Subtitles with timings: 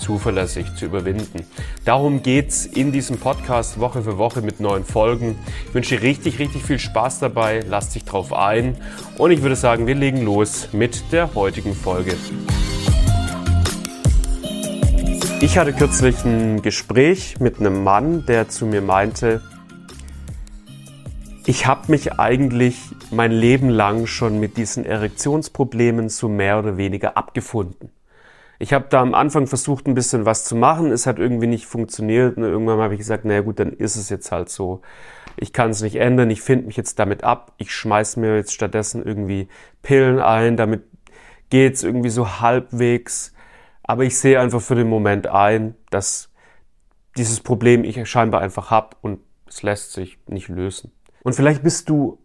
[0.00, 1.44] zuverlässig zu überwinden.
[1.84, 5.38] Darum geht's in diesem Podcast Woche für Woche mit neuen Folgen.
[5.68, 7.62] Ich wünsche dir richtig, richtig viel Spaß dabei.
[7.68, 8.76] Lass dich drauf ein.
[9.18, 12.14] Und ich würde sagen, wir legen los mit der heutigen Folge.
[15.42, 19.40] Ich hatte kürzlich ein Gespräch mit einem Mann, der zu mir meinte,
[21.46, 22.76] ich habe mich eigentlich
[23.10, 27.90] mein Leben lang schon mit diesen Erektionsproblemen so mehr oder weniger abgefunden.
[28.62, 30.92] Ich habe da am Anfang versucht, ein bisschen was zu machen.
[30.92, 32.36] Es hat irgendwie nicht funktioniert.
[32.36, 34.82] Und irgendwann habe ich gesagt, naja gut, dann ist es jetzt halt so.
[35.38, 36.28] Ich kann es nicht ändern.
[36.28, 37.54] Ich finde mich jetzt damit ab.
[37.56, 39.48] Ich schmeiß mir jetzt stattdessen irgendwie
[39.80, 40.58] Pillen ein.
[40.58, 40.82] Damit
[41.48, 43.32] geht's irgendwie so halbwegs.
[43.82, 46.30] Aber ich sehe einfach für den Moment ein, dass
[47.16, 50.92] dieses Problem ich scheinbar einfach hab und es lässt sich nicht lösen.
[51.22, 52.18] Und vielleicht bist du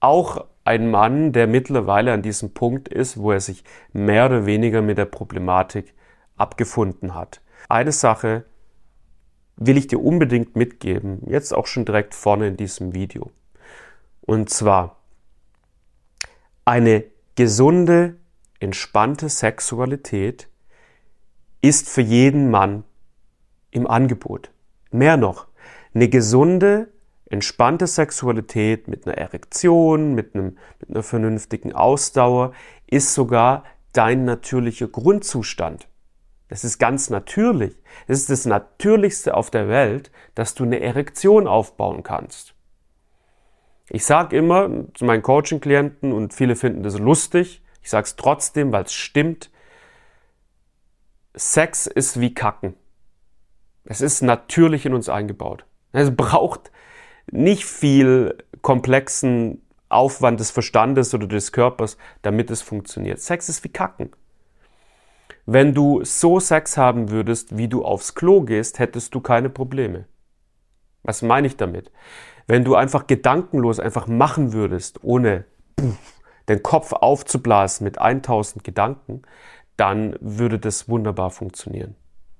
[0.00, 4.82] auch ein Mann, der mittlerweile an diesem Punkt ist, wo er sich mehr oder weniger
[4.82, 5.94] mit der Problematik
[6.36, 7.40] abgefunden hat.
[7.70, 8.44] Eine Sache
[9.56, 13.30] will ich dir unbedingt mitgeben, jetzt auch schon direkt vorne in diesem Video.
[14.20, 14.98] Und zwar
[16.66, 18.16] eine gesunde,
[18.60, 20.48] entspannte Sexualität
[21.62, 22.84] ist für jeden Mann
[23.70, 24.50] im Angebot.
[24.90, 25.46] Mehr noch,
[25.94, 26.88] eine gesunde,
[27.30, 32.52] entspannte Sexualität mit einer Erektion, mit, einem, mit einer vernünftigen Ausdauer
[32.86, 35.88] ist sogar dein natürlicher Grundzustand.
[36.48, 37.76] Das ist ganz natürlich.
[38.06, 42.54] Es ist das Natürlichste auf der Welt, dass du eine Erektion aufbauen kannst.
[43.90, 48.72] Ich sage immer zu meinen Coaching-Klienten und viele finden das lustig, ich sage es trotzdem,
[48.72, 49.50] weil es stimmt,
[51.34, 52.74] Sex ist wie Kacken.
[53.84, 55.64] Es ist natürlich in uns eingebaut.
[55.92, 56.70] Es braucht
[57.30, 63.20] nicht viel komplexen Aufwand des Verstandes oder des Körpers, damit es funktioniert.
[63.20, 64.10] Sex ist wie Kacken.
[65.46, 70.04] Wenn du so Sex haben würdest, wie du aufs Klo gehst, hättest du keine Probleme.
[71.02, 71.90] Was meine ich damit?
[72.46, 75.44] Wenn du einfach gedankenlos einfach machen würdest, ohne
[76.48, 79.22] den Kopf aufzublasen mit 1000 Gedanken,
[79.76, 81.94] dann würde das wunderbar funktionieren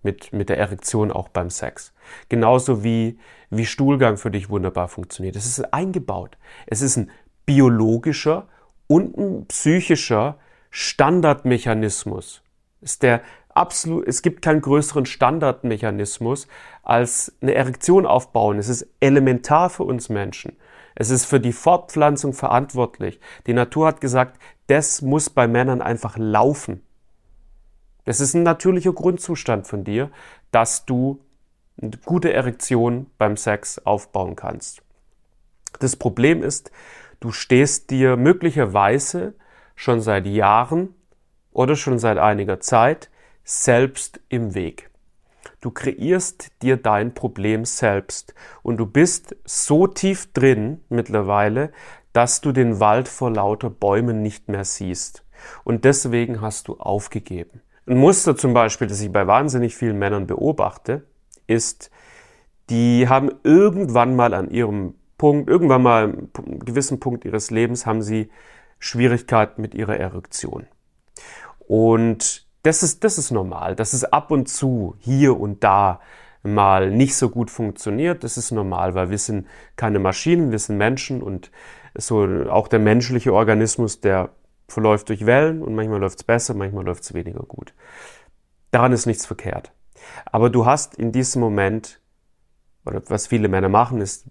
[0.09, 1.93] mit, mit der Erektion auch beim Sex.
[2.31, 3.19] Genauso wie,
[3.51, 5.37] wie Stuhlgang für dich wunderbar funktioniert.
[5.37, 6.39] Es ist eingebaut.
[6.67, 7.11] Es ist ein
[7.45, 8.49] biologischer
[8.87, 10.39] und ein psychischer
[10.71, 12.43] Standardmechanismus.
[12.81, 13.21] ist der
[13.51, 16.49] absolut, es gibt keinen größeren Standardmechanismus
[16.83, 18.59] als eine Erektion aufbauen.
[18.59, 20.57] Es ist elementar für uns Menschen.
[20.95, 23.21] Es ist für die Fortpflanzung verantwortlich.
[23.47, 24.39] Die Natur hat gesagt,
[24.69, 26.83] das muss bei Männern einfach laufen.
[28.09, 30.11] Es ist ein natürlicher Grundzustand von dir,
[30.51, 31.21] dass du
[31.79, 34.81] eine gute Erektion beim Sex aufbauen kannst.
[35.81, 36.71] Das Problem ist,
[37.21, 39.35] du stehst dir möglicherweise
[39.77, 40.95] schon seit Jahren
[41.53, 43.11] oder schon seit einiger Zeit
[43.45, 44.89] selbst im Weg.
[45.61, 48.33] Du kreierst dir dein Problem selbst
[48.63, 51.73] und du bist so tief drin mittlerweile,
[52.15, 55.27] dass du den Wald vor lauter Bäumen nicht mehr siehst.
[55.63, 57.61] Und deswegen hast du aufgegeben.
[57.89, 61.07] Ein Muster zum Beispiel, das ich bei wahnsinnig vielen Männern beobachte,
[61.47, 61.91] ist,
[62.69, 68.03] die haben irgendwann mal an ihrem Punkt, irgendwann mal einem gewissen Punkt ihres Lebens haben
[68.03, 68.31] sie
[68.79, 70.67] Schwierigkeiten mit ihrer Erektion.
[71.61, 73.75] Und das ist, das ist normal.
[73.75, 76.01] dass es ab und zu hier und da
[76.43, 78.23] mal nicht so gut funktioniert.
[78.23, 79.47] Das ist normal, weil wir sind
[79.77, 81.51] keine Maschinen, wir sind Menschen und
[81.95, 84.31] so auch der menschliche Organismus, der
[84.69, 87.75] verläuft durch Wellen und manchmal läuft es besser, manchmal läuft es weniger gut.
[88.71, 89.73] Daran ist nichts verkehrt.
[90.27, 92.01] Aber du hast in diesem Moment,
[92.85, 94.27] oder was viele Männer machen, ist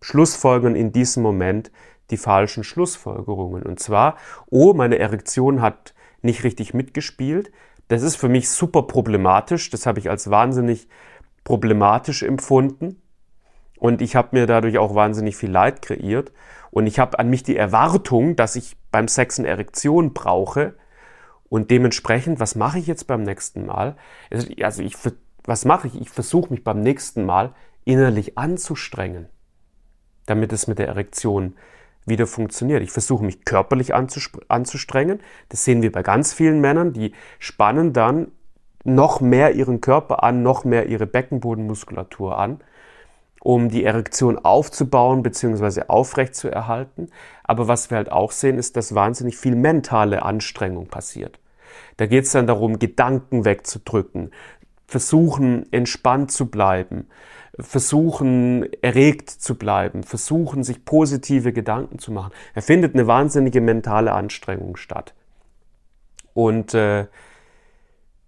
[0.00, 1.70] Schlussfolgern in diesem Moment
[2.10, 3.62] die falschen Schlussfolgerungen.
[3.62, 4.16] Und zwar,
[4.50, 7.52] oh, meine Erektion hat nicht richtig mitgespielt.
[7.88, 9.70] Das ist für mich super problematisch.
[9.70, 10.88] Das habe ich als wahnsinnig
[11.44, 13.02] problematisch empfunden.
[13.78, 16.32] Und ich habe mir dadurch auch wahnsinnig viel Leid kreiert.
[16.70, 20.74] Und ich habe an mich die Erwartung, dass ich beim Sex eine Erektion brauche.
[21.48, 23.96] Und dementsprechend, was mache ich jetzt beim nächsten Mal?
[24.30, 24.96] Also ich,
[25.44, 26.00] was mache ich?
[26.00, 29.26] Ich versuche mich beim nächsten Mal innerlich anzustrengen,
[30.26, 31.54] damit es mit der Erektion
[32.04, 32.82] wieder funktioniert.
[32.82, 35.20] Ich versuche mich körperlich anzustrengen.
[35.48, 38.32] Das sehen wir bei ganz vielen Männern, die spannen dann
[38.84, 42.60] noch mehr ihren Körper an, noch mehr ihre Beckenbodenmuskulatur an
[43.46, 45.82] um die Erektion aufzubauen bzw.
[45.86, 47.10] aufrechtzuerhalten.
[47.44, 51.38] Aber was wir halt auch sehen, ist, dass wahnsinnig viel mentale Anstrengung passiert.
[51.96, 54.32] Da geht es dann darum, Gedanken wegzudrücken,
[54.88, 57.06] versuchen entspannt zu bleiben,
[57.60, 62.32] versuchen erregt zu bleiben, versuchen sich positive Gedanken zu machen.
[62.52, 65.14] Er findet eine wahnsinnige mentale Anstrengung statt.
[66.34, 67.06] Und äh,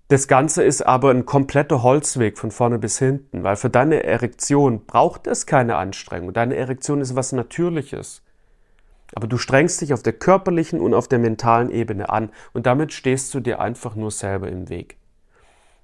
[0.09, 4.87] das Ganze ist aber ein kompletter Holzweg von vorne bis hinten, weil für deine Erektion
[4.87, 6.33] braucht es keine Anstrengung.
[6.33, 8.23] Deine Erektion ist was Natürliches.
[9.15, 12.93] Aber du strengst dich auf der körperlichen und auf der mentalen Ebene an und damit
[12.93, 14.97] stehst du dir einfach nur selber im Weg.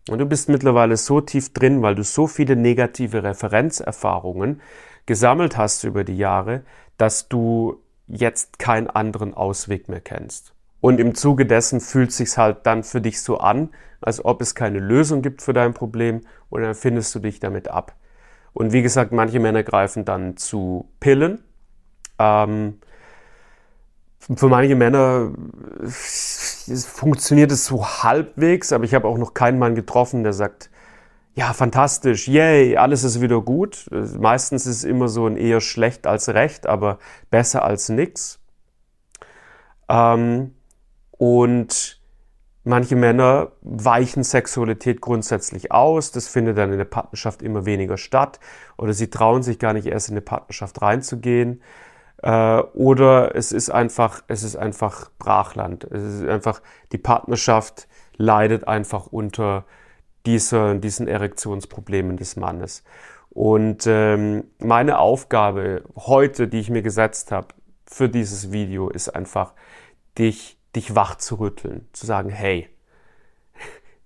[0.08, 4.60] Und du bist mittlerweile so tief drin, weil du so viele negative Referenzerfahrungen
[5.06, 6.62] gesammelt hast über die Jahre,
[6.96, 10.54] dass du jetzt keinen anderen Ausweg mehr kennst.
[10.84, 13.70] Und im Zuge dessen fühlt sich's halt dann für dich so an,
[14.02, 16.20] als ob es keine Lösung gibt für dein Problem
[16.50, 17.94] und dann findest du dich damit ab.
[18.52, 21.42] Und wie gesagt, manche Männer greifen dann zu Pillen.
[22.18, 22.80] Ähm,
[24.18, 25.32] für manche Männer
[25.88, 30.68] funktioniert es so halbwegs, aber ich habe auch noch keinen Mann getroffen, der sagt,
[31.34, 33.88] ja, fantastisch, yay, alles ist wieder gut.
[33.90, 36.98] Meistens ist es immer so ein eher schlecht als recht, aber
[37.30, 38.38] besser als nix.
[39.88, 40.50] Ähm,
[41.16, 42.00] und
[42.64, 46.10] manche Männer weichen Sexualität grundsätzlich aus.
[46.10, 48.40] Das findet dann in der Partnerschaft immer weniger statt.
[48.76, 51.62] Oder sie trauen sich gar nicht erst in eine Partnerschaft reinzugehen.
[52.22, 55.84] Äh, oder es ist einfach, es ist einfach Brachland.
[55.84, 56.62] Es ist einfach,
[56.92, 59.64] die Partnerschaft leidet einfach unter
[60.26, 62.82] dieser, diesen Erektionsproblemen des Mannes.
[63.30, 67.48] Und ähm, meine Aufgabe heute, die ich mir gesetzt habe
[67.84, 69.52] für dieses Video, ist einfach,
[70.16, 72.68] dich dich wach zu rütteln, zu sagen, hey,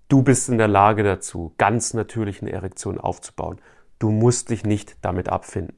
[0.08, 3.60] du bist in der Lage dazu, ganz natürlich eine Erektion aufzubauen.
[3.98, 5.76] Du musst dich nicht damit abfinden.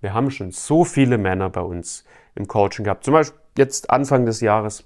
[0.00, 2.04] Wir haben schon so viele Männer bei uns
[2.34, 3.04] im Coaching gehabt.
[3.04, 4.84] Zum Beispiel jetzt Anfang des Jahres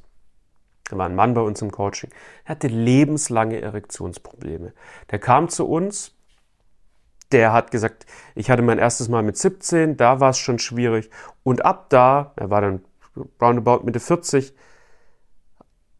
[0.90, 2.10] war ein Mann bei uns im Coaching.
[2.44, 4.72] Er hatte lebenslange Erektionsprobleme.
[5.10, 6.14] Der kam zu uns,
[7.32, 11.10] der hat gesagt, ich hatte mein erstes Mal mit 17, da war es schon schwierig.
[11.42, 12.84] Und ab da, er war dann
[13.40, 14.54] roundabout Mitte 40,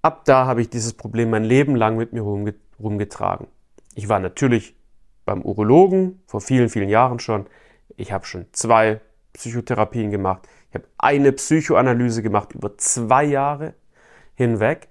[0.03, 3.49] ab da habe ich dieses Problem mein Leben lang mit mir rumgetragen.
[3.95, 4.77] Ich war natürlich
[5.25, 7.47] beim Urologen vor vielen, vielen Jahren schon.
[7.97, 9.00] Ich habe schon zwei
[9.33, 10.49] Psychotherapien gemacht.
[10.71, 13.75] Ich habe eine Psychoanalyse gemacht über zwei Jahre
[14.35, 14.89] hinweg.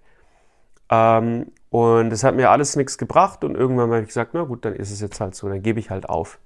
[0.90, 3.44] Ähm, und es hat mir alles nichts gebracht.
[3.44, 5.80] Und irgendwann habe ich gesagt, na gut, dann ist es jetzt halt so, dann gebe
[5.80, 6.40] ich halt auf.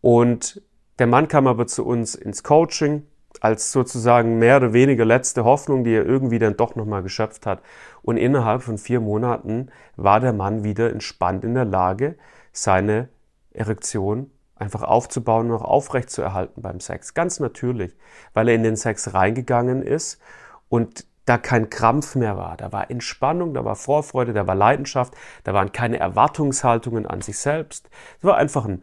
[0.00, 0.62] Und
[0.98, 3.06] der Mann kam aber zu uns ins Coaching
[3.40, 7.62] als sozusagen mehr oder weniger letzte Hoffnung, die er irgendwie dann doch nochmal geschöpft hat.
[8.02, 12.16] Und innerhalb von vier Monaten war der Mann wieder entspannt in der Lage,
[12.52, 13.08] seine
[13.52, 17.14] Erektion einfach aufzubauen und auch aufrecht zu erhalten beim Sex.
[17.14, 17.96] Ganz natürlich,
[18.34, 20.20] weil er in den Sex reingegangen ist
[20.68, 22.56] und da kein Krampf mehr war.
[22.56, 25.14] Da war Entspannung, da war Vorfreude, da war Leidenschaft,
[25.44, 27.88] da waren keine Erwartungshaltungen an sich selbst.
[28.18, 28.82] Es war einfach ein,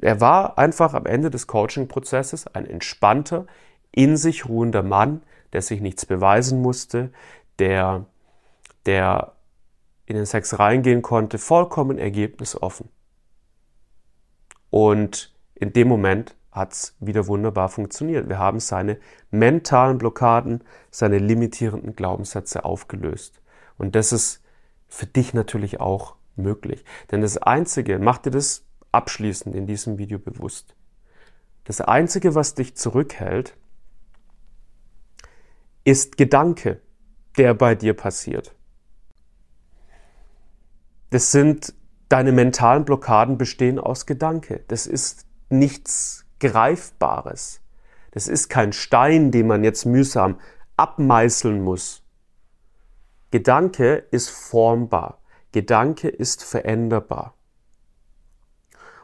[0.00, 3.46] er war einfach am Ende des Coaching-Prozesses ein entspannter,
[3.92, 5.22] in sich ruhender Mann,
[5.52, 7.10] der sich nichts beweisen musste,
[7.58, 8.06] der,
[8.86, 9.32] der
[10.06, 12.88] in den Sex reingehen konnte, vollkommen ergebnisoffen.
[14.70, 18.28] Und in dem Moment hat es wieder wunderbar funktioniert.
[18.28, 18.98] Wir haben seine
[19.30, 23.40] mentalen Blockaden, seine limitierenden Glaubenssätze aufgelöst.
[23.78, 24.42] Und das ist
[24.88, 26.84] für dich natürlich auch möglich.
[27.10, 30.74] Denn das Einzige, mach dir das abschließend in diesem Video bewusst.
[31.64, 33.56] Das Einzige, was dich zurückhält,
[35.84, 36.80] ist Gedanke,
[37.36, 38.54] der bei dir passiert.
[41.10, 41.74] Das sind
[42.08, 44.64] deine mentalen Blockaden bestehen aus Gedanke.
[44.68, 47.60] Das ist nichts Greifbares.
[48.12, 50.40] Das ist kein Stein, den man jetzt mühsam
[50.76, 52.02] abmeißeln muss.
[53.30, 55.20] Gedanke ist formbar.
[55.52, 57.34] Gedanke ist veränderbar.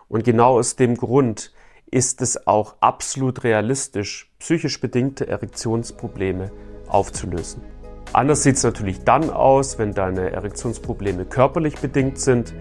[0.08, 1.52] Und genau aus dem Grund
[1.90, 6.50] ist es auch absolut realistisch, psychisch bedingte Erektionsprobleme
[6.88, 7.62] aufzulösen.
[8.12, 12.54] Anders sieht es natürlich dann aus, wenn deine Erektionsprobleme körperlich bedingt sind.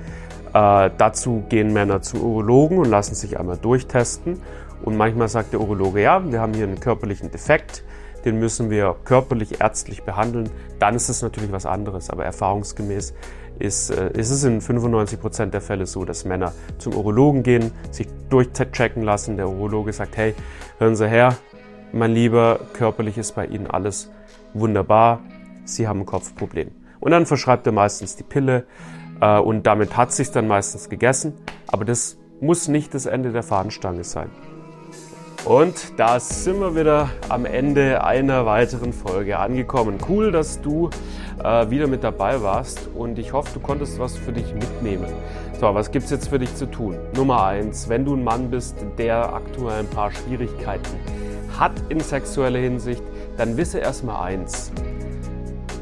[0.53, 4.41] Äh, dazu gehen Männer zu Urologen und lassen sich einmal durchtesten.
[4.83, 7.83] Und manchmal sagt der Urologe, ja, wir haben hier einen körperlichen Defekt,
[8.25, 10.49] den müssen wir körperlich ärztlich behandeln.
[10.79, 12.09] Dann ist es natürlich was anderes.
[12.09, 13.13] Aber erfahrungsgemäß
[13.59, 17.71] ist, äh, ist es in 95 Prozent der Fälle so, dass Männer zum Urologen gehen,
[17.91, 19.37] sich durchchecken lassen.
[19.37, 20.33] Der Urologe sagt, hey,
[20.79, 21.37] hören Sie her,
[21.91, 24.11] mein Lieber, körperlich ist bei Ihnen alles
[24.53, 25.21] wunderbar.
[25.63, 26.71] Sie haben ein Kopfproblem.
[26.99, 28.65] Und dann verschreibt er meistens die Pille
[29.21, 31.33] äh, und damit hat sich dann meistens gegessen.
[31.67, 34.29] Aber das muss nicht das Ende der Fahnenstange sein.
[35.45, 39.99] Und da sind wir wieder am Ende einer weiteren Folge angekommen.
[40.09, 40.89] Cool, dass du
[41.43, 45.05] äh, wieder mit dabei warst und ich hoffe, du konntest was für dich mitnehmen.
[45.59, 46.97] So, was gibt es jetzt für dich zu tun?
[47.15, 50.99] Nummer eins, wenn du ein Mann bist, der aktuell ein paar Schwierigkeiten
[51.59, 53.03] hat in sexueller Hinsicht,
[53.37, 54.71] dann wisse erstmal eins.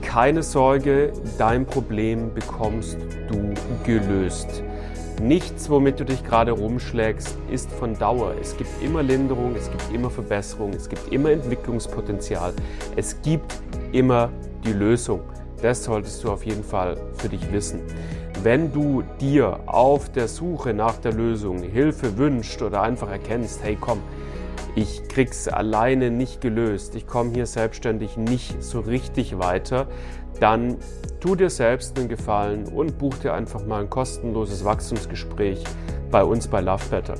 [0.01, 2.97] Keine Sorge, dein Problem bekommst
[3.29, 3.53] du
[3.85, 4.61] gelöst.
[5.23, 8.33] Nichts, womit du dich gerade rumschlägst, ist von Dauer.
[8.41, 12.53] Es gibt immer Linderung, es gibt immer Verbesserung, es gibt immer Entwicklungspotenzial.
[12.97, 13.61] Es gibt
[13.93, 14.31] immer
[14.65, 15.21] die Lösung.
[15.61, 17.79] Das solltest du auf jeden Fall für dich wissen.
[18.41, 23.77] Wenn du dir auf der Suche nach der Lösung Hilfe wünscht oder einfach erkennst, hey
[23.79, 23.99] komm,
[24.75, 29.87] ich krieg's alleine nicht gelöst, ich komme hier selbstständig nicht so richtig weiter,
[30.39, 30.77] dann
[31.19, 35.63] tu dir selbst einen Gefallen und buch dir einfach mal ein kostenloses Wachstumsgespräch
[36.11, 37.15] bei uns bei Love Better.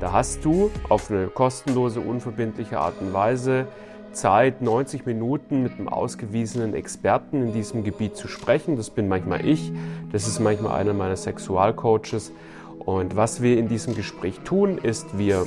[0.00, 3.66] Da hast du auf eine kostenlose, unverbindliche Art und Weise
[4.12, 8.76] Zeit, 90 Minuten mit einem ausgewiesenen Experten in diesem Gebiet zu sprechen.
[8.76, 9.72] Das bin manchmal ich,
[10.10, 12.32] das ist manchmal einer meiner Sexualcoaches.
[12.78, 15.46] Und was wir in diesem Gespräch tun, ist, wir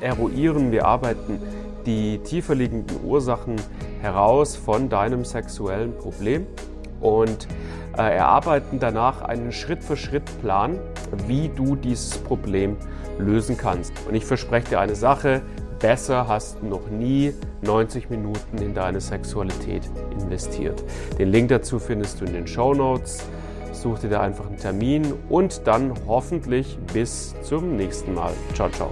[0.00, 1.40] eruieren, wir arbeiten
[1.86, 3.56] die tiefer liegenden Ursachen
[4.00, 6.46] heraus von deinem sexuellen Problem
[7.00, 7.48] und
[7.96, 10.78] äh, erarbeiten danach einen Schritt-für-Schritt-Plan,
[11.26, 12.76] wie du dieses Problem
[13.18, 13.92] lösen kannst.
[14.08, 15.42] Und ich verspreche dir eine Sache,
[15.78, 20.84] besser hast du noch nie 90 Minuten in deine Sexualität investiert.
[21.18, 23.24] Den Link dazu findest du in den Show Notes.
[23.72, 28.32] Such dir da einfach einen Termin und dann hoffentlich bis zum nächsten Mal.
[28.54, 28.90] Ciao, ciao.